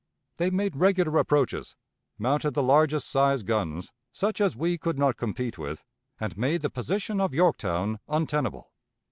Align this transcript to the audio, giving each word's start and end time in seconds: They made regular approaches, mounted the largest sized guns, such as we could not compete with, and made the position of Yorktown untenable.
They 0.39 0.49
made 0.49 0.77
regular 0.77 1.19
approaches, 1.19 1.75
mounted 2.17 2.55
the 2.55 2.63
largest 2.63 3.07
sized 3.07 3.45
guns, 3.45 3.91
such 4.11 4.41
as 4.41 4.55
we 4.55 4.79
could 4.79 4.97
not 4.97 5.15
compete 5.15 5.59
with, 5.59 5.83
and 6.19 6.35
made 6.35 6.61
the 6.61 6.71
position 6.71 7.21
of 7.21 7.35
Yorktown 7.35 7.99
untenable. 8.07 8.71